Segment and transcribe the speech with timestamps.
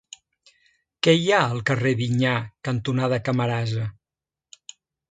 [1.07, 2.35] Què hi ha al carrer Vinyar
[2.71, 3.89] cantonada Camarasa?